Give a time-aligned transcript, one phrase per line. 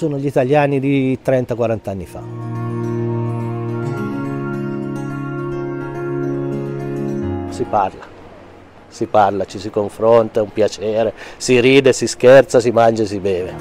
[0.00, 2.22] Sono gli italiani di 30-40 anni fa.
[7.50, 8.06] Si parla,
[8.88, 13.06] si parla, ci si confronta, è un piacere, si ride, si scherza, si mangia e
[13.06, 13.54] si beve.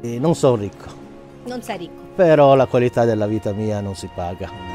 [0.00, 0.86] E non sono ricco,
[1.44, 2.00] Non sei ricco.
[2.14, 4.73] però la qualità della vita mia non si paga.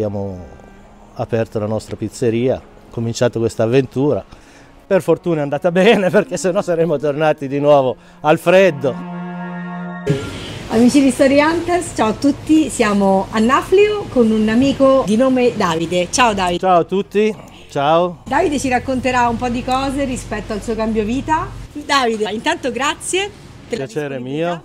[0.00, 0.46] Abbiamo
[1.16, 4.24] aperto la nostra pizzeria, cominciato questa avventura.
[4.86, 8.94] Per fortuna è andata bene perché sennò saremmo tornati di nuovo al freddo.
[10.70, 15.54] Amici di Story Hunters, ciao a tutti, siamo a Naflio con un amico di nome
[15.54, 16.08] Davide.
[16.10, 16.60] Ciao Davide.
[16.60, 17.36] Ciao a tutti,
[17.68, 18.22] ciao.
[18.24, 21.46] Davide ci racconterà un po' di cose rispetto al suo cambio vita.
[21.72, 23.30] Davide, intanto grazie.
[23.68, 24.62] per Piacere disponibilità.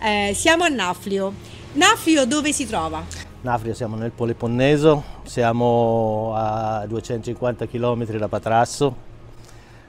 [0.00, 1.32] Eh, siamo a Naflio.
[1.72, 3.25] Naflio dove si trova?
[3.46, 8.96] Nafrio siamo nel Poliponneso, siamo a 250 km da Patrasso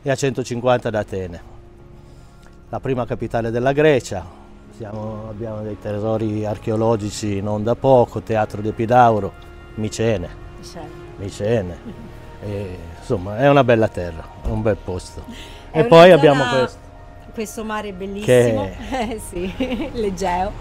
[0.03, 1.41] e a 150 da Atene,
[2.69, 4.23] la prima capitale della Grecia.
[4.77, 9.33] Siamo- abbiamo dei tesori archeologici non da poco, Teatro di Epidauro,
[9.75, 10.29] Micene,
[11.17, 11.77] Micene.
[12.43, 15.23] E, insomma, è una bella terra, è un bel posto.
[15.71, 16.77] È e poi zona- abbiamo questo.
[17.33, 19.51] Questo mare bellissimo, eh, sì,
[19.93, 20.51] l'Egeo.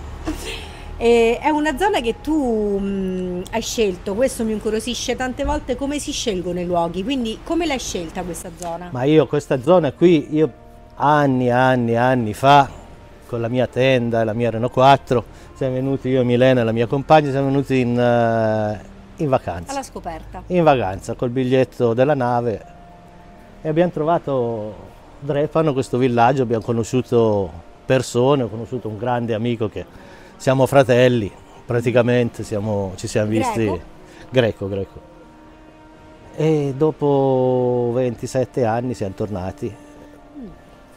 [0.98, 5.98] E è una zona che tu mh, hai scelto, questo mi incuriosisce tante volte come
[5.98, 8.88] si scelgono i luoghi, quindi come l'hai scelta questa zona?
[8.92, 10.50] Ma io questa zona qui, io
[10.94, 12.70] anni, anni, anni fa,
[13.26, 16.72] con la mia tenda e la mia Renault 4, siamo venuti io, Milena e la
[16.72, 18.80] mia compagna, siamo venuti in, eh,
[19.16, 19.72] in vacanza.
[19.72, 20.44] Alla scoperta.
[20.46, 22.64] In vacanza col biglietto della nave
[23.60, 27.50] e abbiamo trovato Drepano, questo villaggio, abbiamo conosciuto
[27.84, 29.84] persone, ho conosciuto un grande amico che
[30.36, 31.30] siamo fratelli,
[31.64, 33.64] praticamente siamo- ci siamo visti.
[33.64, 33.80] Greco?
[34.30, 35.00] Greco, greco.
[36.36, 39.74] E dopo 27 anni siamo tornati.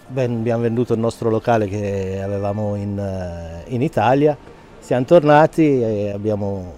[0.08, 4.36] Ben- abbiamo venduto il nostro locale che avevamo in, eh, in Italia,
[4.80, 6.74] siamo tornati e abbiamo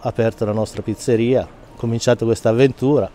[0.00, 3.10] aperto la nostra pizzeria, cominciato questa avventura.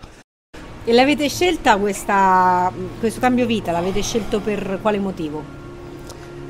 [0.85, 5.62] E l'avete scelta questa, questo cambio vita, l'avete scelto per quale motivo?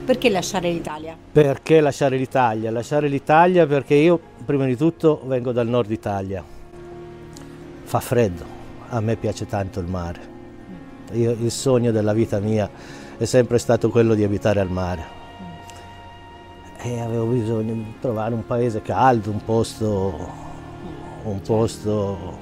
[0.06, 1.16] Perché lasciare l'Italia?
[1.32, 2.70] Perché lasciare l'Italia?
[2.72, 6.44] Lasciare l'Italia perché io prima di tutto vengo dal nord Italia.
[7.84, 8.44] Fa freddo,
[8.90, 10.32] a me piace tanto il mare.
[11.14, 12.70] Io- il sogno della vita mia
[13.18, 15.22] è sempre stato quello di abitare al mare.
[16.80, 20.28] E avevo bisogno di trovare un paese caldo, un posto,
[21.24, 22.38] un posto.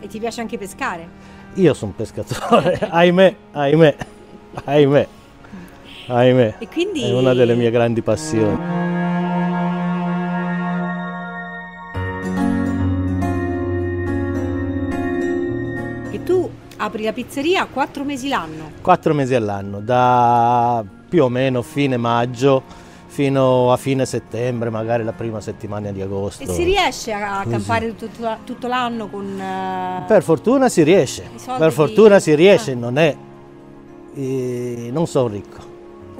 [0.00, 1.06] E ti piace anche pescare?
[1.54, 3.96] Io sono pescatore, ahimè, ahimè,
[4.64, 5.08] ahimè,
[6.06, 6.56] ahimè.
[6.72, 7.02] Quindi...
[7.02, 8.82] È una delle mie grandi passioni.
[16.10, 18.70] E tu apri la pizzeria quattro mesi l'anno.
[18.80, 22.62] Quattro mesi all'anno, da più o meno fine maggio
[23.06, 26.42] fino a fine settembre, magari la prima settimana di agosto.
[26.42, 29.40] E si riesce a campare tutto, tutto l'anno con...
[29.40, 32.76] eh, Per fortuna si riesce, per di- fortuna si riesce, Ah.
[32.76, 33.16] non è...
[34.14, 35.58] eh, non sono ricco,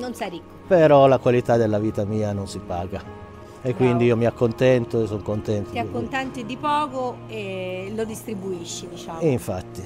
[0.04, 0.44] Non sei ricco.
[0.66, 3.22] però la qualità della vita mia non si paga.
[3.62, 5.70] E quindi io mi accontento e sono contento.
[5.70, 9.20] Ti accontenti di poco e lo distribuisci, diciamo.
[9.20, 9.82] E infatti,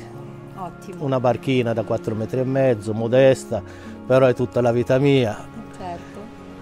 [0.57, 1.05] Ottimo.
[1.05, 3.63] una barchina da 4 metri e mezzo, modesta,
[4.05, 5.37] però è tutta la vita mia.
[5.77, 6.19] Certo.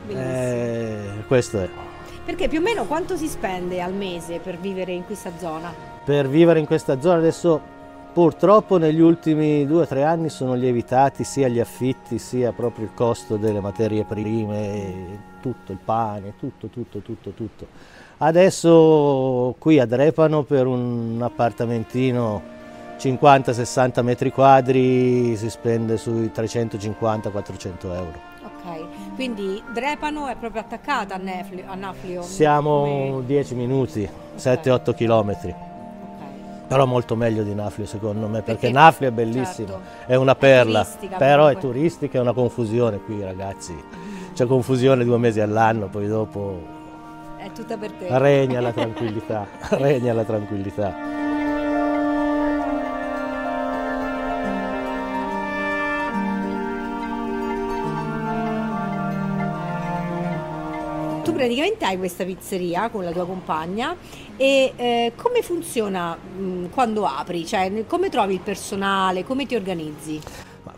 [0.07, 0.31] Bellissimo.
[0.31, 1.69] Eh, questo è.
[2.23, 5.95] Perché più o meno quanto si spende al mese per vivere in questa zona?
[6.07, 7.61] per vivere in questa zona adesso
[8.17, 12.95] purtroppo negli ultimi due o tre anni sono lievitati sia gli affitti sia proprio il
[12.95, 17.67] costo delle materie prime, tutto il pane, tutto, tutto, tutto, tutto.
[18.17, 22.43] Adesso qui a Drepano per un appartamentino
[22.99, 28.19] 50-60 metri quadri si spende sui 350-400 euro.
[28.45, 32.23] Ok, quindi Drepano è proprio attaccata a, Naflio?
[32.23, 34.09] Siamo Come- 10 minuti,
[34.39, 35.76] 7-8 chilometri.
[36.69, 39.81] Però molto meglio di Naflio secondo me, perché, Perché- Naflio è bellissimo, certo.
[40.07, 41.71] è una È perla, turistica però è comunque.
[41.81, 43.75] turistica, è una confusione qui ragazzi,
[44.35, 46.61] c'è confusione due mesi all'anno, poi dopo
[47.37, 48.07] È tutta per te.
[48.19, 49.47] Regna la tranquillità,
[49.79, 51.16] regna la tranquillità.
[61.37, 63.95] Praticamente hai questa pizzeria con la tua compagna
[64.37, 67.47] e eh, come funziona mh, quando apri?
[67.47, 69.23] Cioè, come trovi il personale?
[69.25, 70.21] Come ti organizzi?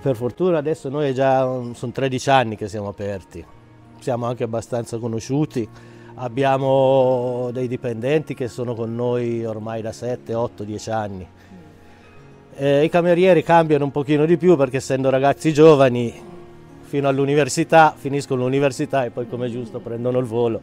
[0.00, 1.40] Per fortuna adesso noi già
[1.72, 3.44] sono 13 anni che siamo aperti,
[4.00, 5.66] siamo anche abbastanza conosciuti,
[6.16, 11.26] abbiamo dei dipendenti che sono con noi ormai da 7, 8, 10 anni.
[12.56, 16.27] Eh, I camerieri cambiano un pochino di più perché essendo ragazzi giovani
[16.88, 20.60] fino all'università, finiscono l'università e poi come giusto prendono il volo.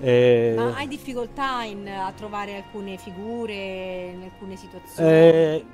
[0.00, 0.54] E...
[0.56, 5.10] Ma hai difficoltà in, a trovare alcune figure in alcune situazioni?
[5.10, 5.64] Eh,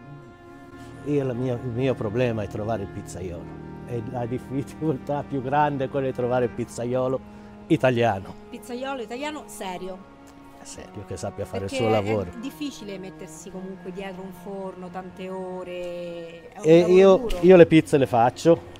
[1.05, 5.89] io, mia, il mio problema è trovare il pizzaiolo e la difficoltà più grande è
[5.91, 7.21] quella di trovare il pizzaiolo
[7.67, 8.35] italiano.
[8.51, 10.15] Pizzaiolo italiano serio?
[10.63, 12.31] serio, che sappia fare Perché il suo lavoro.
[12.31, 16.51] È difficile mettersi comunque dietro un forno tante ore.
[16.61, 18.75] e io, io le pizze le faccio,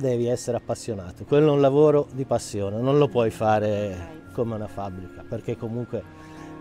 [0.00, 1.24] devi essere appassionato.
[1.24, 6.02] Quello è un lavoro di passione, non lo puoi fare come una fabbrica, perché comunque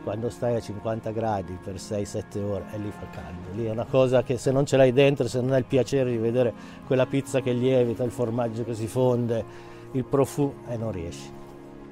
[0.03, 3.49] quando stai a 50 gradi per 6-7 ore e lì fa caldo.
[3.55, 6.09] Lì è una cosa che se non ce l'hai dentro, se non hai il piacere
[6.11, 6.53] di vedere
[6.85, 9.43] quella pizza che lievita, il formaggio che si fonde,
[9.91, 11.31] il profumo, e eh, non riesci,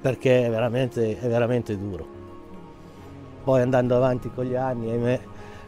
[0.01, 2.15] perché è veramente, è veramente duro.
[3.43, 5.19] Poi andando avanti con gli anni, ahimè,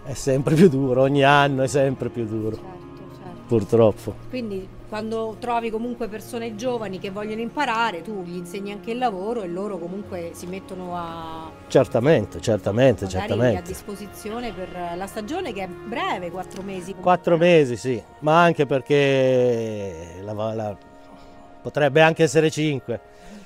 [0.03, 3.41] è sempre più duro, ogni anno è sempre più duro, certo, certo.
[3.47, 4.15] purtroppo.
[4.29, 9.43] Quindi quando trovi comunque persone giovani che vogliono imparare, tu gli insegni anche il lavoro
[9.43, 11.51] e loro comunque si mettono a...
[11.67, 13.59] Certamente, certamente, certamente.
[13.59, 16.95] a disposizione per la stagione che è breve, quattro mesi.
[16.95, 20.75] Quattro mesi, sì, ma anche perché la, la,
[21.61, 22.99] potrebbe anche essere cinque.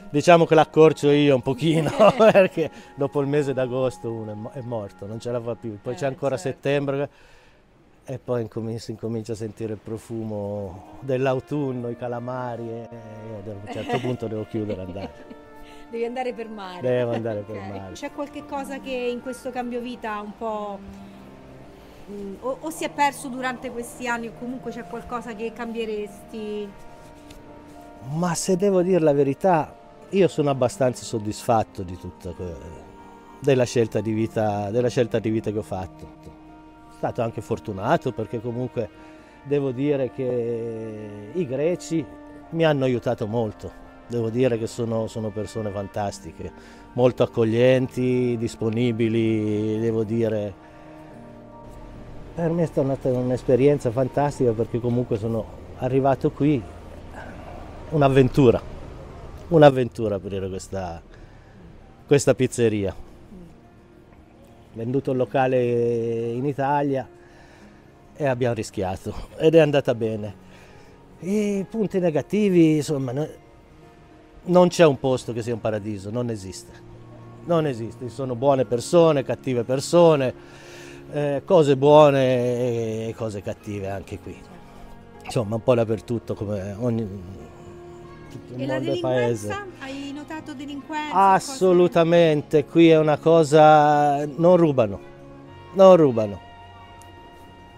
[0.10, 5.20] Diciamo che l'accorcio io un pochino perché dopo il mese d'agosto uno è morto, non
[5.20, 5.78] ce la fa più.
[5.82, 6.58] Poi eh, c'è ancora certo.
[6.58, 7.10] settembre
[8.06, 12.88] e poi si incomincia a sentire il profumo dell'autunno, i calamari e
[13.30, 15.12] io a un certo punto devo chiudere e andare.
[15.90, 16.82] Devi andare per mare.
[16.82, 17.70] Devo andare per okay.
[17.70, 17.94] mare.
[17.94, 20.80] C'è qualche cosa che in questo cambio vita un po'...
[22.12, 26.70] Mm, o, o, si è perso durante questi anni o comunque c'è qualcosa che cambieresti?
[28.16, 29.74] Ma se devo dire la verità,
[30.10, 32.34] io sono abbastanza soddisfatto di tutta
[33.40, 36.43] della scelta di vita, della scelta di vita che ho fatto
[37.04, 38.90] stato anche fortunato perché comunque
[39.44, 42.06] devo dire che i greci
[42.52, 43.70] mi hanno aiutato molto,
[44.08, 46.50] devo dire che sono, sono persone fantastiche,
[46.94, 50.72] molto accoglienti, disponibili, devo dire.
[52.36, 55.46] Per me è stata un'esperienza fantastica perché comunque sono
[55.80, 56.62] arrivato qui,
[57.90, 58.62] un'avventura,
[59.50, 61.02] un'avventura aprire questa,
[62.08, 63.03] questa pizzeria
[64.74, 67.08] venduto il locale in Italia
[68.16, 70.42] e abbiamo rischiato ed è andata bene.
[71.20, 73.14] I punti negativi, insomma,
[74.44, 76.92] non c'è un posto che sia un paradiso, non esiste.
[77.46, 80.34] Non esiste, ci sono buone persone, cattive persone,
[81.12, 84.36] eh, cose buone e cose cattive anche qui.
[85.24, 87.08] Insomma, un po' dappertutto come ogni
[88.34, 89.66] tutto il e mondo paese.
[89.80, 91.32] Hai notato delinquenza?
[91.32, 94.26] Assolutamente, qui è una cosa...
[94.26, 95.00] non rubano,
[95.74, 96.40] non rubano.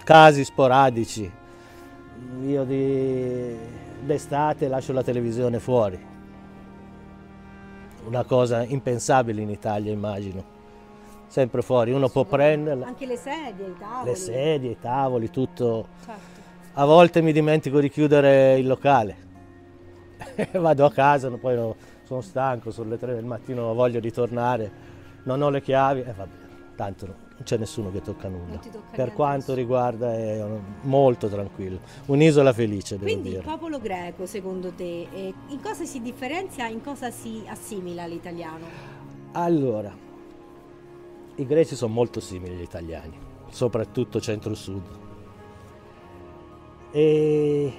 [0.03, 1.29] Casi sporadici.
[2.45, 3.55] Io di...
[4.01, 6.13] d'estate lascio la televisione fuori.
[8.05, 10.53] Una cosa impensabile in Italia, immagino.
[11.27, 12.85] Sempre fuori, uno può prenderla.
[12.85, 14.09] Anche le sedie, i tavoli.
[14.09, 15.88] Le sedie, i tavoli, tutto.
[16.05, 16.33] Certo.
[16.74, 19.25] A volte mi dimentico di chiudere il locale
[20.60, 24.72] vado a casa, poi no, sono stanco, sono le 3 del mattino, voglio ritornare,
[25.24, 26.36] non ho le chiavi e vabbè,
[26.75, 28.58] tanto non c'è nessuno che tocca nulla.
[28.58, 29.56] Tocca per quanto adesso.
[29.56, 30.46] riguarda è
[30.82, 32.98] molto tranquillo, un'isola felice.
[32.98, 33.39] Quindi dire.
[33.39, 38.65] il popolo greco, secondo te, eh, in cosa si differenzia, in cosa si assimila all'italiano?
[39.34, 39.94] Allora,
[41.36, 43.18] i greci sono molto simili agli italiani,
[43.50, 45.04] soprattutto centro-sud.
[46.92, 47.74] E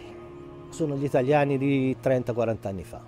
[0.76, 3.00] sono gli italiani di 30-40 anni fa,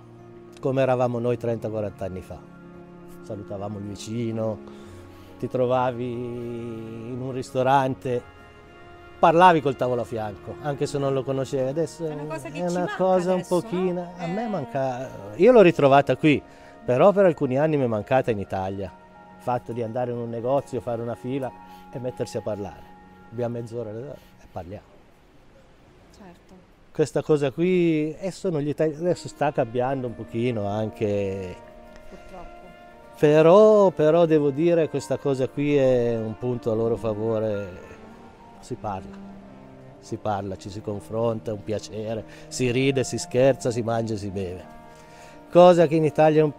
[0.59, 2.39] come eravamo noi 30-40 anni fa.
[3.21, 4.57] Salutavamo il vicino,
[5.37, 8.23] ti trovavi in un ristorante,
[9.19, 11.69] parlavi col tavolo a fianco, anche se non lo conoscevi.
[11.69, 14.13] Adesso è una cosa, è una cosa un pochino...
[14.17, 14.23] Eh...
[14.23, 15.35] A me manca...
[15.35, 16.41] Io l'ho ritrovata qui,
[16.83, 18.91] però per alcuni anni mi è mancata in Italia.
[19.37, 21.51] Il fatto di andare in un negozio, fare una fila
[21.93, 22.81] e mettersi a parlare.
[23.31, 24.97] Abbiamo mezz'ora e parliamo
[26.99, 31.55] questa cosa qui adesso, adesso sta cambiando un pochino anche.
[32.09, 32.67] Purtroppo.
[33.17, 37.69] Però, però devo dire che questa cosa qui è un punto a loro favore,
[38.59, 39.15] si parla.
[40.01, 44.17] Si parla, ci si confronta, è un piacere, si ride, si scherza, si mangia e
[44.17, 44.65] si beve.
[45.49, 46.51] Cosa che in Italia è un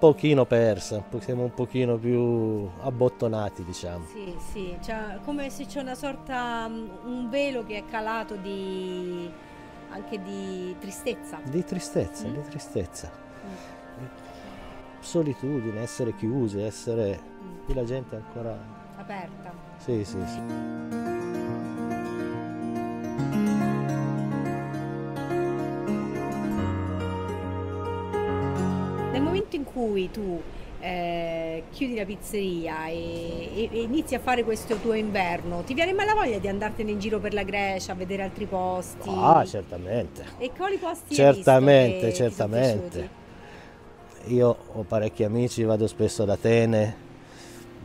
[0.00, 4.06] pochino persa, siamo un pochino più abbottonati diciamo.
[4.06, 9.30] Sì, sì, cioè, come se c'è una sorta, mm, un velo che è calato di,
[9.90, 11.38] anche di tristezza.
[11.44, 12.32] Di tristezza, mm.
[12.32, 13.10] di tristezza.
[13.10, 14.06] Mm.
[15.00, 17.20] Solitudine, essere chiuse, essere...
[17.20, 17.64] Mm.
[17.66, 18.56] qui la gente è ancora...
[18.96, 19.52] Aperta.
[19.76, 20.99] Sì, sì, sì.
[29.90, 30.40] Cui tu
[30.80, 35.92] eh, chiudi la pizzeria e, e, e, inizi a fare questo tuo inverno, ti viene
[35.92, 39.10] mai la voglia di andartene in giro per la Grecia, a vedere altri posti?
[39.12, 40.24] Ah, certamente.
[40.38, 43.18] E quali posti Certamente, certamente.
[44.26, 47.08] Io ho parecchi amici, vado spesso ad Atene.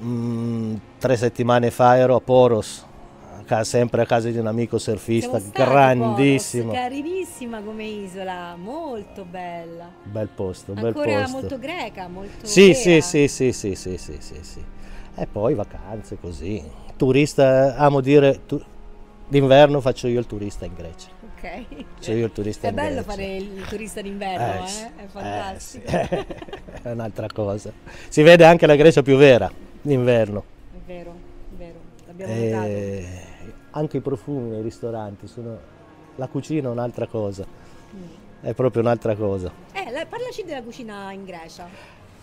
[0.04, 2.86] Mm, tre settimane fa ero a Poros,
[3.64, 6.72] sempre a casa di un amico surfista grandissimo.
[6.72, 9.92] Poros, carinissima come isola, molto bella.
[10.04, 11.38] Bel posto, Ancora bel posto.
[11.38, 14.64] molto greca, molto sì, sì, sì, sì, sì, sì, sì, sì, sì.
[15.16, 16.64] E poi vacanze così.
[16.98, 18.62] Turista, amo dire, tu,
[19.28, 21.10] d'inverno faccio io il turista in Grecia.
[21.36, 21.86] Ok.
[21.96, 23.10] Faccio io il turista è in bello Grecia.
[23.12, 25.04] fare il turista d'inverno, eh, eh?
[25.04, 25.88] è fantastico.
[25.88, 26.82] Eh, sì.
[26.84, 27.72] è un'altra cosa.
[28.10, 30.44] Si vede anche la Grecia più vera, d'inverno.
[30.74, 31.16] È vero,
[31.54, 32.50] è vero, l'abbiamo e...
[32.50, 33.25] notato
[33.76, 35.58] anche i profumi nei ristoranti, sono...
[36.16, 38.04] la cucina è un'altra cosa, mm.
[38.42, 39.52] è proprio un'altra cosa.
[39.74, 41.68] Eh, parlaci della cucina in Grecia.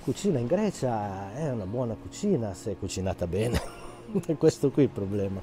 [0.03, 3.61] Cucina in Grecia è una buona cucina se è cucinata bene,
[4.27, 5.41] è questo qui il problema.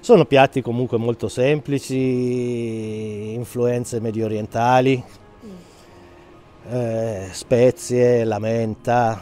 [0.00, 5.02] Sono piatti comunque molto semplici, influenze medio orientali,
[5.44, 6.72] mm.
[6.72, 9.20] eh, spezie, la menta,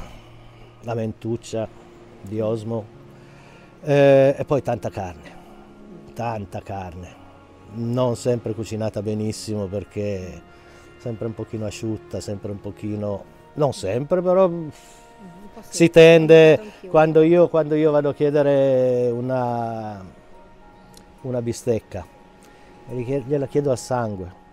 [0.80, 1.68] la mentuccia
[2.22, 2.84] di Osmo
[3.82, 5.35] eh, e poi tanta carne
[6.16, 7.14] tanta carne,
[7.74, 10.40] non sempre cucinata benissimo perché
[10.96, 13.22] sempre un pochino asciutta, sempre un pochino,
[13.54, 14.50] non sempre però
[15.68, 16.58] si tende,
[16.88, 20.02] quando io, quando io vado a chiedere una,
[21.20, 22.06] una bistecca,
[22.88, 24.44] gliela chiedo al sangue,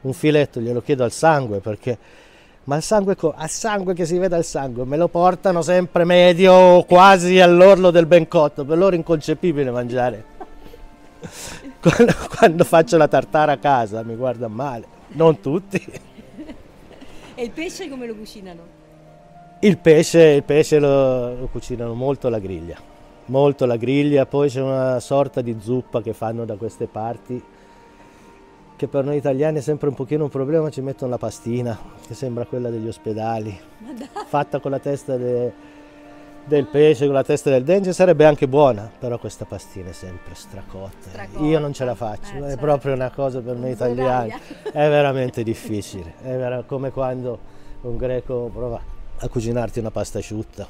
[0.00, 1.98] un filetto glielo chiedo al sangue perché
[2.64, 6.84] ma il sangue, al sangue che si vede al sangue me lo portano sempre medio
[6.84, 10.31] quasi all'orlo del ben cotto per loro è inconcepibile mangiare
[11.80, 15.80] quando, quando, faccio la tartara a casa mi guarda male, non tutti.
[17.34, 18.60] E il pesce come lo cucinano?
[19.60, 22.76] Il pesce, il pesce lo, lo cucinano molto alla griglia,
[23.26, 27.42] molto alla griglia, poi c'è una sorta di zuppa che fanno da queste parti
[28.82, 32.14] che per noi italiani è sempre un pochino un problema, ci mettono la pastina, che
[32.14, 33.56] sembra quella degli ospedali,
[34.26, 35.52] fatta con la testa de,
[36.44, 40.34] del pesce con la testa del dente sarebbe anche buona, però questa pastina è sempre
[40.34, 41.08] stracotta.
[41.08, 41.44] stracotta.
[41.44, 42.56] Io non ce la faccio, eh, è certo.
[42.56, 44.32] proprio una cosa per noi italiani,
[44.64, 47.38] è veramente difficile, è vera- come quando
[47.82, 48.80] un greco prova
[49.18, 50.66] a cucinarti una pasta asciutta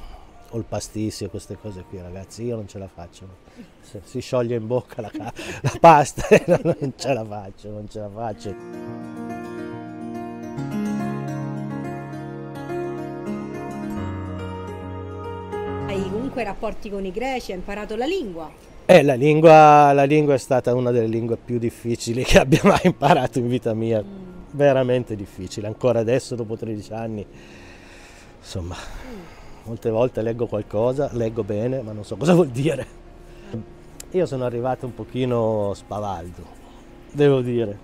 [0.49, 3.27] o il pasticcio, queste cose qui ragazzi, io non ce la faccio,
[4.03, 6.23] si scioglie in bocca la, la pasta,
[6.61, 9.62] non ce la faccio, non ce la faccio.
[15.87, 18.49] Hai comunque rapporti con i greci, hai imparato la lingua.
[18.85, 22.81] Eh, la lingua, la lingua è stata una delle lingue più difficili che abbia mai
[22.83, 24.33] imparato in vita mia, mm.
[24.51, 27.25] veramente difficile, ancora adesso dopo 13 anni,
[28.39, 29.19] insomma, mm.
[29.63, 33.01] molte volte leggo qualcosa, leggo bene, ma non so cosa vuol dire.
[34.11, 36.43] Io sono arrivato un pochino spavaldo,
[37.11, 37.75] devo dire,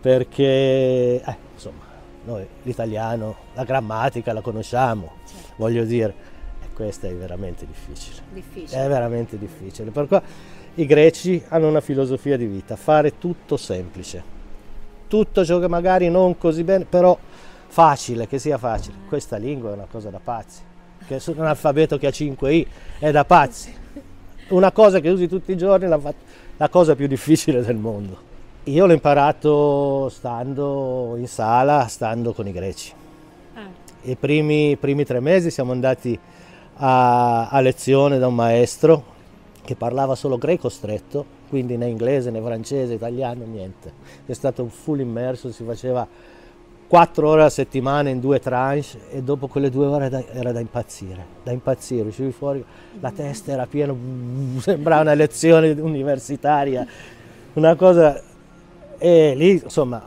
[0.00, 1.84] perché, eh, insomma,
[2.24, 5.54] noi l'italiano, la grammatica la conosciamo, certo.
[5.56, 6.14] voglio dire,
[6.80, 8.22] questo è veramente difficile.
[8.32, 8.84] difficile.
[8.84, 9.90] È veramente difficile.
[9.90, 10.22] Perché
[10.76, 14.38] i greci hanno una filosofia di vita, fare tutto semplice.
[15.06, 17.18] Tutto ciò che magari non così bene, però
[17.66, 18.96] facile, che sia facile.
[19.08, 20.62] Questa lingua è una cosa da pazzi.
[21.06, 22.66] Che un alfabeto che ha 5 i
[22.98, 23.74] è da pazzi.
[24.48, 26.00] Una cosa che usi tutti i giorni, la,
[26.56, 28.28] la cosa più difficile del mondo.
[28.64, 32.92] Io l'ho imparato stando in sala, stando con i greci.
[33.54, 33.68] Ah.
[34.02, 36.18] I primi, primi tre mesi siamo andati
[36.82, 39.04] a, a lezione da un maestro
[39.62, 43.92] che parlava solo greco stretto, quindi né inglese né francese, italiano, niente.
[44.24, 46.06] È stato un full immerso, si faceva
[46.88, 50.58] quattro ore a settimana in due tranche e dopo quelle due ore da, era da
[50.58, 52.64] impazzire, da impazzire, uscivi fuori,
[52.98, 53.94] la testa era piena,
[54.58, 56.86] sembrava una lezione universitaria,
[57.52, 58.20] una cosa...
[59.02, 60.02] E lì, insomma,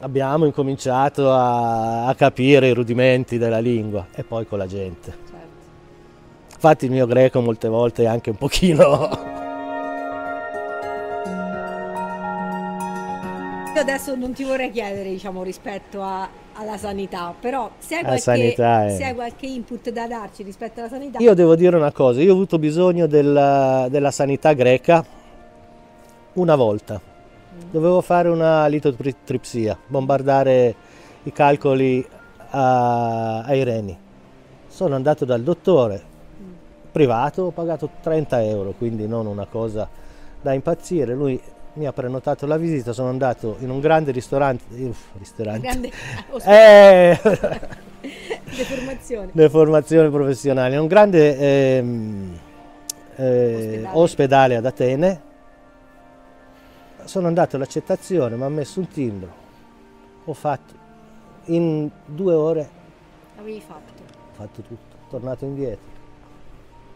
[0.00, 5.27] abbiamo incominciato a, a, capire i rudimenti della lingua e poi con la gente.
[6.60, 9.36] Infatti il mio greco molte volte è anche un pochino...
[13.76, 18.54] Io adesso non ti vorrei chiedere diciamo, rispetto a, alla sanità, però se hai, qualche,
[18.54, 18.94] è...
[18.96, 21.20] se hai, qualche, input da darci rispetto alla sanità...
[21.20, 25.04] Io devo dire una cosa, io ho avuto bisogno della, della sanità greca
[26.32, 27.00] una volta
[27.70, 30.74] dovevo fare una litotripsia, bombardare
[31.22, 32.04] i calcoli
[32.50, 33.96] a, ai reni.
[34.66, 36.07] Sono andato dal dottore
[36.90, 39.88] privato, ho pagato 30 euro, quindi non una cosa
[40.40, 41.14] da impazzire.
[41.14, 41.40] Lui
[41.74, 44.64] mi ha prenotato la visita, sono andato in un grande ristorante.
[44.74, 45.60] Uff, ristorante.
[45.60, 45.90] Grande
[46.44, 47.20] eh,
[48.44, 49.30] deformazione.
[49.32, 52.38] deformazione professionale, un grande ehm,
[53.16, 53.98] eh, ospedale.
[53.98, 55.20] ospedale ad Atene
[57.04, 59.32] sono andato all'accettazione, mi ha messo un timbro,
[60.24, 60.74] ho fatto
[61.46, 62.68] in due ore.
[63.38, 63.92] Avevi fatto?
[64.02, 65.97] Ho fatto tutto, tornato indietro.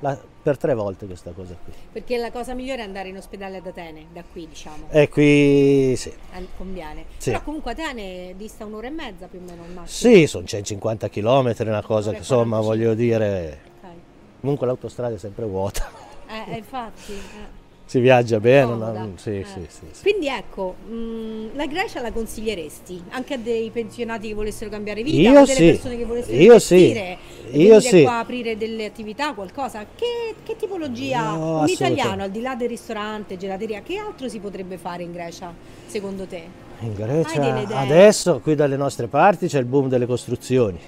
[0.02, 1.73] La, per tre volte questa cosa qui.
[1.92, 4.88] Perché la cosa migliore è andare in ospedale ad Atene, da qui diciamo.
[4.90, 6.12] E qui sì.
[6.56, 7.04] Conviene.
[7.18, 7.30] Sì.
[7.30, 10.12] Però comunque Atene dista un'ora e mezza più o meno al massimo.
[10.12, 13.61] Sì, sono 150 km, una cosa che insomma voglio dire.
[13.78, 13.97] Okay.
[14.40, 15.88] Comunque l'autostrada è sempre vuota.
[16.26, 17.12] Eh, infatti.
[17.12, 17.61] Eh
[17.92, 18.75] si viaggia bene.
[18.75, 19.12] No?
[19.16, 19.44] Sì, eh.
[19.44, 24.35] sì, sì, Quindi ecco, mh, mm, la Grecia la consiglieresti anche a dei pensionati che
[24.35, 27.32] volessero cambiare vita, Io a delle persone che volessero Io investire, sì.
[27.52, 28.02] Io sì.
[28.02, 29.85] qua aprire delle attività, qualcosa?
[29.94, 34.38] Che, che tipologia, no, un italiano al di là del ristorante, gelateria, che altro si
[34.38, 35.52] potrebbe fare in Grecia
[35.87, 36.42] secondo te?
[36.80, 40.78] In Grecia adesso qui dalle nostre parti c'è il boom delle costruzioni.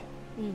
[0.40, 0.52] Mm.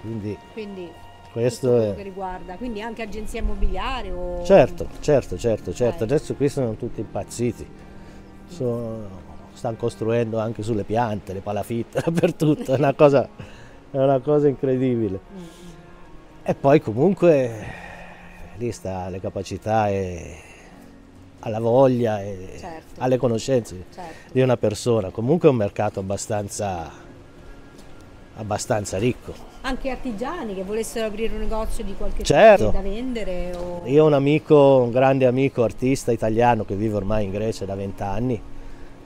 [0.00, 0.90] Quindi, Quindi
[1.36, 1.94] questo è...
[1.94, 4.42] che riguarda, quindi anche agenzie immobiliari o...
[4.42, 6.02] Certo, certo, certo, certo.
[6.02, 6.06] Eh.
[6.06, 7.66] Adesso qui sono tutti impazziti.
[8.48, 9.06] Sono...
[9.52, 13.28] stanno costruendo anche sulle piante, le palafitte, dappertutto, è una cosa,
[13.96, 15.18] è una cosa incredibile.
[15.18, 15.44] Mm.
[16.42, 17.64] E poi comunque
[18.56, 20.36] lì sta le capacità e
[21.40, 23.00] alla voglia e certo.
[23.00, 24.32] alle conoscenze certo.
[24.32, 25.08] di una persona.
[25.10, 26.90] Comunque è un mercato abbastanza,
[28.36, 32.70] abbastanza ricco anche artigiani che volessero aprire un negozio di qualche certo.
[32.70, 33.52] da vendere?
[33.56, 33.82] O...
[33.86, 37.74] Io ho un amico, un grande amico artista italiano che vive ormai in Grecia da
[37.74, 38.40] vent'anni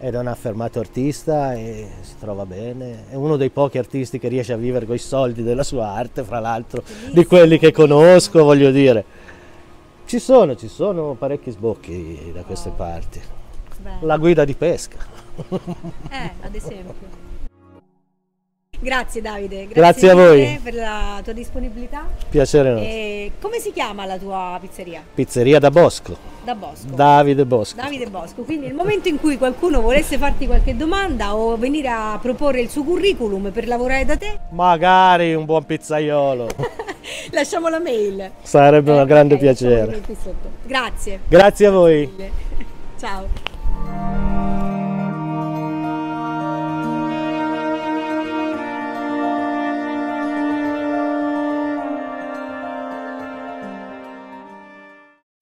[0.00, 3.10] ed è un affermato artista e si trova bene.
[3.10, 6.24] È uno dei pochi artisti che riesce a vivere con i soldi della sua arte,
[6.24, 6.82] fra l'altro,
[7.12, 9.04] di quelli che conosco, voglio dire.
[10.06, 12.72] Ci sono, ci sono parecchi sbocchi da queste oh.
[12.72, 13.20] parti.
[13.80, 13.90] Beh.
[14.00, 14.98] La guida di pesca.
[16.10, 17.28] Eh, ad esempio.
[18.82, 22.06] Grazie Davide, grazie, grazie a voi per la tua disponibilità.
[22.30, 23.38] Piacere nostro.
[23.40, 25.02] come si chiama la tua pizzeria?
[25.14, 26.16] Pizzeria da Bosco.
[26.42, 26.86] Da Bosco.
[26.94, 27.76] Davide Bosco.
[27.76, 28.42] Davide Bosco.
[28.42, 32.70] Quindi nel momento in cui qualcuno volesse farti qualche domanda o venire a proporre il
[32.70, 34.38] suo curriculum per lavorare da te?
[34.52, 36.48] Magari un buon pizzaiolo.
[37.32, 38.30] Lasciamo la mail.
[38.42, 40.00] Sarebbe eh, un grande okay, piacere.
[40.64, 41.20] Grazie.
[41.28, 42.10] Grazie a voi.
[42.98, 44.29] Ciao.